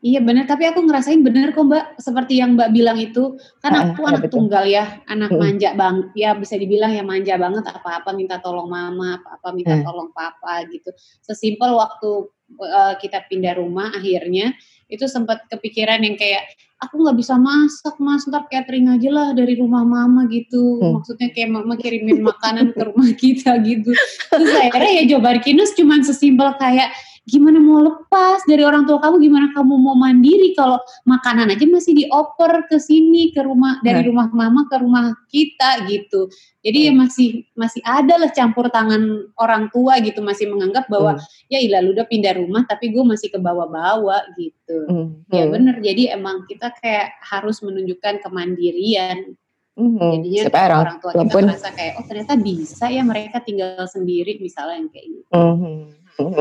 [0.00, 4.08] Iya benar, tapi aku ngerasain benar kok Mbak, seperti yang Mbak bilang itu, kan aku
[4.08, 4.48] anak betul.
[4.48, 9.20] tunggal ya, anak manja bang, ya bisa dibilang ya manja banget, apa-apa minta tolong mama,
[9.20, 9.84] apa-apa minta hmm.
[9.84, 10.88] tolong papa gitu.
[11.20, 12.32] Sesimpel waktu
[12.64, 14.56] uh, kita pindah rumah akhirnya,
[14.90, 16.50] itu sempat kepikiran yang kayak,
[16.82, 20.82] aku nggak bisa masak mas, ntar catering aja lah dari rumah mama gitu.
[20.82, 21.00] Hmm.
[21.00, 23.94] Maksudnya kayak mama kirimin makanan ke rumah kita gitu.
[24.34, 26.90] Terus akhirnya ya Jobar Kinus cuman sesimpel kayak,
[27.28, 31.92] gimana mau lepas dari orang tua kamu gimana kamu mau mandiri kalau makanan aja masih
[31.92, 34.08] dioper ke sini ke rumah dari nah.
[34.08, 36.32] rumah mama ke rumah kita gitu
[36.64, 41.52] jadi ya masih masih ada lah campur tangan orang tua gitu masih menganggap bahwa hmm.
[41.52, 45.28] ya ilah udah pindah rumah tapi gue masih ke bawah-bawah gitu hmm.
[45.28, 45.52] ya hmm.
[45.52, 49.36] bener jadi emang kita kayak harus menunjukkan kemandirian
[49.80, 50.10] Mm-hmm.
[50.12, 54.36] Jadinya Supaya orang, orang tua kita merasa kayak oh ternyata bisa ya mereka tinggal sendiri
[54.36, 55.30] misalnya yang kayak gitu.
[55.32, 55.99] Mm-hmm.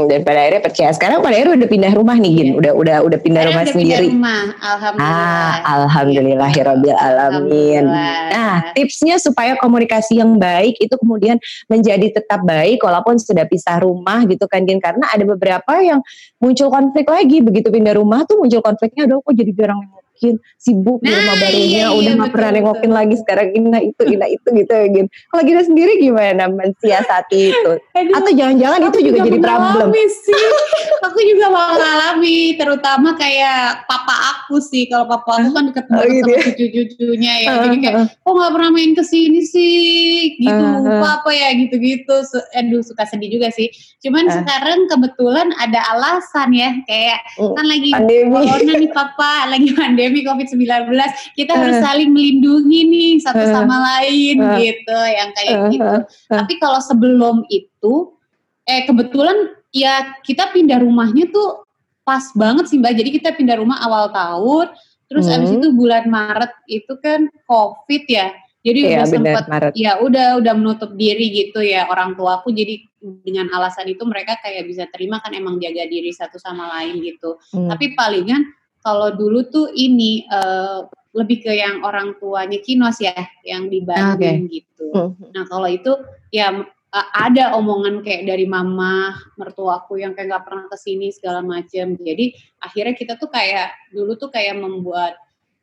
[0.10, 0.90] Dan pada akhirnya percaya.
[0.92, 2.50] Sekarang pada akhirnya udah pindah rumah nih, Gin.
[2.60, 4.08] Udah udah udah pindah rumah udah sendiri.
[4.10, 5.16] Pindah rumah, alhamdulillah.
[5.16, 7.86] Ah, alhamdulillahirabbil alamin.
[8.34, 11.40] Nah, tipsnya supaya komunikasi yang baik itu kemudian
[11.72, 14.84] menjadi tetap baik walaupun sudah pisah rumah gitu kan, Gin.
[14.84, 16.04] Karena ada beberapa yang
[16.42, 19.80] muncul konflik lagi begitu pindah rumah tuh muncul konfliknya, aduh kok jadi jarang
[20.20, 23.48] nengokin, sibuk nah, di rumah nah, barunya, iya, iya, udah nggak pernah nengokin lagi sekarang
[23.56, 25.08] ina itu, ina itu gitu ya Gin.
[25.32, 27.72] Kalau Gina sendiri gimana mensiasati itu?
[27.96, 29.88] Aduh, Atau jangan-jangan itu juga, juga jadi problem?
[30.28, 30.44] sih.
[31.00, 34.92] aku juga mengalami, terutama kayak papa aku sih.
[34.92, 36.44] Kalau papa aku kan deket banget oh, gitu sama ya?
[36.44, 37.50] cucu-cucunya ya.
[37.64, 40.36] Jadi kayak, kok nggak pernah main ke sini sih?
[40.36, 42.16] Gitu, uh, apa ya gitu-gitu.
[42.60, 43.72] Aduh, suka sedih juga sih.
[44.04, 44.34] Cuman uh.
[44.36, 50.26] sekarang kebetulan ada alasan ya, kayak uh, kan lagi corona nih papa, lagi pandemi pandemi
[50.26, 50.90] COVID-19
[51.38, 51.84] kita harus uh.
[51.86, 53.54] saling melindungi nih satu uh.
[53.54, 54.58] sama lain uh.
[54.58, 55.70] gitu yang kayak uh.
[55.70, 55.96] gitu.
[56.34, 58.18] Tapi kalau sebelum itu
[58.66, 61.62] eh kebetulan ya kita pindah rumahnya tuh
[62.02, 62.94] pas banget sih Mbak.
[62.98, 64.74] Jadi kita pindah rumah awal tahun
[65.10, 65.36] terus hmm.
[65.42, 68.34] abis itu bulan Maret itu kan COVID ya.
[68.60, 73.48] Jadi ya, udah sempat ya udah udah menutup diri gitu ya orang tuaku jadi dengan
[73.56, 77.40] alasan itu mereka kayak bisa terima kan emang jaga diri satu sama lain gitu.
[77.56, 77.72] Hmm.
[77.72, 78.44] Tapi palingan
[78.80, 80.88] kalau dulu tuh ini uh,
[81.18, 84.62] lebih ke yang orang tuanya kinos ya, yang di Bandung okay.
[84.62, 84.88] gitu.
[84.94, 85.34] Hmm.
[85.34, 85.92] Nah kalau itu
[86.30, 86.54] ya
[86.94, 91.98] uh, ada omongan kayak dari mama mertuaku yang kayak nggak pernah ke sini segala macam.
[91.98, 95.18] Jadi akhirnya kita tuh kayak dulu tuh kayak membuat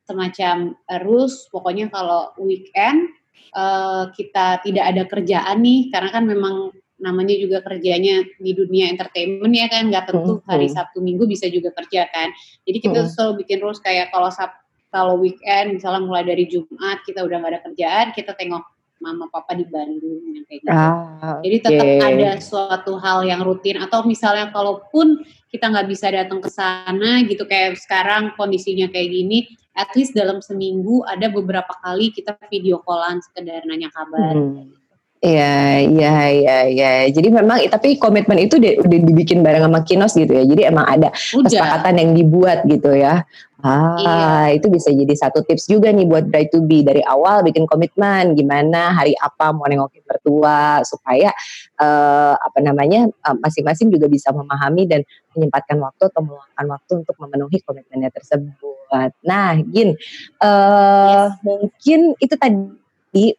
[0.06, 1.46] semacam rules.
[1.50, 3.10] Pokoknya kalau weekend
[3.54, 9.52] uh, kita tidak ada kerjaan nih, karena kan memang namanya juga kerjanya di dunia entertainment
[9.52, 10.74] ya kan nggak tentu hmm, hari hmm.
[10.80, 12.32] Sabtu Minggu bisa juga kerja kan
[12.64, 13.10] jadi kita hmm.
[13.12, 14.56] selalu bikin rules kayak kalau Sab
[14.88, 18.64] kalau weekend misalnya mulai dari Jumat kita udah nggak ada kerjaan kita tengok
[18.96, 22.00] mama papa di Bandung yang kayak gitu ah, jadi tetap okay.
[22.00, 25.20] ada suatu hal yang rutin atau misalnya kalaupun
[25.52, 30.40] kita nggak bisa datang ke sana gitu kayak sekarang kondisinya kayak gini at least dalam
[30.40, 34.85] seminggu ada beberapa kali kita video callan sekedar nanya kabar hmm.
[35.24, 36.90] Iya, iya, iya, iya.
[37.08, 40.44] Jadi memang tapi komitmen itu udah, udah dibikin bareng sama Kinos gitu ya.
[40.44, 41.48] Jadi emang ada udah.
[41.48, 43.24] kesepakatan yang dibuat gitu ya.
[43.64, 44.60] Ah, iya.
[44.60, 48.36] itu bisa jadi satu tips juga nih buat bride to be dari awal bikin komitmen
[48.36, 51.32] gimana hari apa mau nengokin mertua supaya
[51.80, 53.08] uh, apa namanya
[53.40, 55.00] masing masing-masing juga bisa memahami dan
[55.32, 59.10] menyempatkan waktu atau meluangkan waktu untuk memenuhi komitmennya tersebut.
[59.24, 59.96] Nah, Gin,
[60.44, 61.40] uh, yes.
[61.42, 62.85] mungkin itu tadi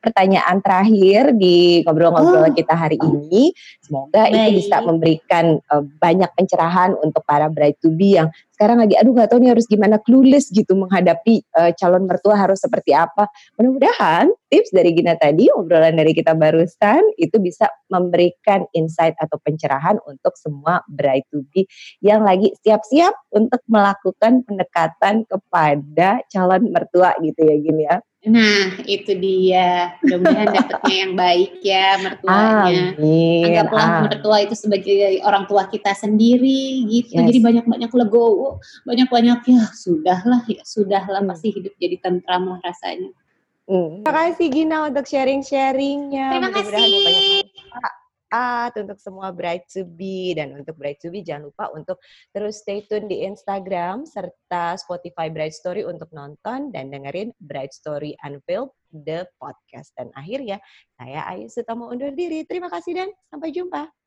[0.01, 2.55] pertanyaan terakhir di ngobrol-ngobrol oh.
[2.55, 3.53] kita hari ini.
[3.83, 4.33] Semoga Baik.
[4.33, 9.13] itu bisa memberikan uh, banyak pencerahan untuk para bride to be yang sekarang lagi aduh
[9.13, 13.29] nggak tahu nih harus gimana clueless gitu menghadapi uh, calon mertua harus seperti apa.
[13.61, 20.01] Mudah-mudahan tips dari Gina tadi, obrolan dari kita barusan itu bisa memberikan insight atau pencerahan
[20.09, 21.69] untuk semua bride to be
[22.01, 28.01] yang lagi siap-siap untuk melakukan pendekatan kepada calon mertua gitu ya Gini ya.
[28.27, 29.95] Nah, itu dia.
[30.03, 32.83] Mudah-mudahan dapetnya yang baik ya mertuanya.
[32.99, 33.43] Amin.
[33.47, 34.03] Anggaplah Amin.
[34.11, 37.15] mertua itu sebagai orang tua kita sendiri gitu.
[37.15, 37.23] Yes.
[37.31, 41.31] Jadi banyak-banyak legowo, banyak-banyak ya sudahlah, ya sudahlah hmm.
[41.31, 43.15] pasti hidup jadi tentram lah rasanya.
[43.67, 44.03] Hmm.
[44.03, 46.27] Terima kasih Gina untuk sharing-sharingnya.
[46.35, 47.43] Terima kasih
[48.27, 51.97] taat, untuk semua bride to be dan untuk bride to be jangan lupa untuk
[52.31, 58.13] terus stay tune di Instagram serta Spotify Bride Story untuk nonton dan dengerin Bride Story
[58.23, 59.91] Unveiled the podcast.
[59.95, 60.63] Dan akhirnya
[60.95, 62.47] saya Ayu Sutomo undur diri.
[62.47, 64.06] Terima kasih dan sampai jumpa.